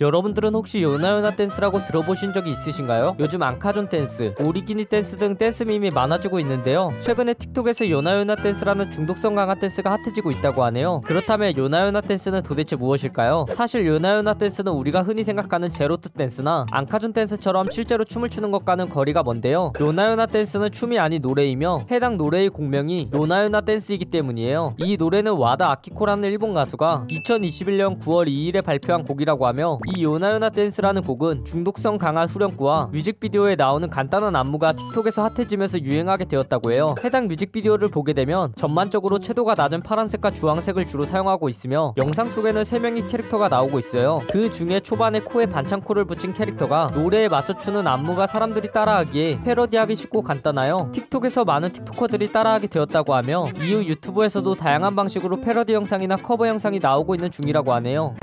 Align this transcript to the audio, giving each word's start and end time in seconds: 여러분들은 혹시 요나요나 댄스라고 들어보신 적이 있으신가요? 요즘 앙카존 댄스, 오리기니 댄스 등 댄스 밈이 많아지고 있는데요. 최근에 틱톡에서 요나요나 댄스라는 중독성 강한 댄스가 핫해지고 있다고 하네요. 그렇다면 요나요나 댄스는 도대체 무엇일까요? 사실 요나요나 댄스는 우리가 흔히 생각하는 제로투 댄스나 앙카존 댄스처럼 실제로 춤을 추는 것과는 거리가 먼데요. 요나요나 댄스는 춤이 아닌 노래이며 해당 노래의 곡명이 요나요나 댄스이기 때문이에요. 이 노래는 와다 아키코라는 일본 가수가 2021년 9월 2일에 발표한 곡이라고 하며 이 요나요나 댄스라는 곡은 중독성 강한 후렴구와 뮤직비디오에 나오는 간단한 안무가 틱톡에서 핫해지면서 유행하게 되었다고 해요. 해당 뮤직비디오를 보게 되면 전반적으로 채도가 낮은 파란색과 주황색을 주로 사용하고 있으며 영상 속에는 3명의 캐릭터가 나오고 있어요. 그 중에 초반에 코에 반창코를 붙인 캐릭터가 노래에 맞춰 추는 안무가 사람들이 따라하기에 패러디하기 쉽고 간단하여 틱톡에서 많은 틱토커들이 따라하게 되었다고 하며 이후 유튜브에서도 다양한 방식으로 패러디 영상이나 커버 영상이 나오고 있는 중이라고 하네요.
여러분들은 0.00 0.54
혹시 0.54 0.80
요나요나 0.80 1.32
댄스라고 1.32 1.84
들어보신 1.84 2.32
적이 2.32 2.52
있으신가요? 2.52 3.16
요즘 3.18 3.42
앙카존 3.42 3.88
댄스, 3.88 4.32
오리기니 4.46 4.84
댄스 4.84 5.16
등 5.16 5.36
댄스 5.36 5.64
밈이 5.64 5.90
많아지고 5.90 6.38
있는데요. 6.38 6.92
최근에 7.00 7.34
틱톡에서 7.34 7.90
요나요나 7.90 8.36
댄스라는 8.36 8.92
중독성 8.92 9.34
강한 9.34 9.58
댄스가 9.58 9.90
핫해지고 9.90 10.30
있다고 10.30 10.62
하네요. 10.66 11.00
그렇다면 11.04 11.56
요나요나 11.56 12.00
댄스는 12.00 12.44
도대체 12.44 12.76
무엇일까요? 12.76 13.46
사실 13.48 13.84
요나요나 13.88 14.34
댄스는 14.34 14.70
우리가 14.70 15.02
흔히 15.02 15.24
생각하는 15.24 15.68
제로투 15.68 16.10
댄스나 16.10 16.66
앙카존 16.70 17.12
댄스처럼 17.12 17.72
실제로 17.72 18.04
춤을 18.04 18.30
추는 18.30 18.52
것과는 18.52 18.90
거리가 18.90 19.24
먼데요. 19.24 19.72
요나요나 19.80 20.26
댄스는 20.26 20.70
춤이 20.70 21.00
아닌 21.00 21.22
노래이며 21.22 21.86
해당 21.90 22.16
노래의 22.16 22.50
곡명이 22.50 23.10
요나요나 23.12 23.62
댄스이기 23.62 24.04
때문이에요. 24.04 24.76
이 24.78 24.96
노래는 24.96 25.32
와다 25.32 25.72
아키코라는 25.72 26.30
일본 26.30 26.54
가수가 26.54 27.06
2021년 27.10 27.98
9월 27.98 28.28
2일에 28.28 28.64
발표한 28.64 29.02
곡이라고 29.02 29.44
하며 29.44 29.80
이 29.96 30.04
요나요나 30.04 30.50
댄스라는 30.50 31.02
곡은 31.02 31.46
중독성 31.46 31.96
강한 31.96 32.28
후렴구와 32.28 32.90
뮤직비디오에 32.92 33.56
나오는 33.56 33.88
간단한 33.88 34.36
안무가 34.36 34.72
틱톡에서 34.72 35.22
핫해지면서 35.28 35.80
유행하게 35.80 36.26
되었다고 36.26 36.72
해요. 36.72 36.94
해당 37.02 37.26
뮤직비디오를 37.26 37.88
보게 37.88 38.12
되면 38.12 38.52
전반적으로 38.56 39.18
채도가 39.18 39.54
낮은 39.56 39.82
파란색과 39.82 40.32
주황색을 40.32 40.86
주로 40.86 41.04
사용하고 41.04 41.48
있으며 41.48 41.94
영상 41.96 42.28
속에는 42.28 42.62
3명의 42.62 43.08
캐릭터가 43.08 43.48
나오고 43.48 43.78
있어요. 43.78 44.20
그 44.30 44.50
중에 44.50 44.80
초반에 44.80 45.20
코에 45.20 45.46
반창코를 45.46 46.04
붙인 46.04 46.34
캐릭터가 46.34 46.88
노래에 46.92 47.28
맞춰 47.28 47.56
추는 47.56 47.86
안무가 47.86 48.26
사람들이 48.26 48.70
따라하기에 48.72 49.42
패러디하기 49.42 49.94
쉽고 49.94 50.22
간단하여 50.22 50.90
틱톡에서 50.92 51.46
많은 51.46 51.72
틱토커들이 51.72 52.30
따라하게 52.30 52.66
되었다고 52.66 53.14
하며 53.14 53.46
이후 53.62 53.82
유튜브에서도 53.84 54.54
다양한 54.54 54.94
방식으로 54.94 55.40
패러디 55.40 55.72
영상이나 55.72 56.16
커버 56.16 56.46
영상이 56.46 56.78
나오고 56.78 57.14
있는 57.14 57.30
중이라고 57.30 57.72
하네요. 57.72 58.14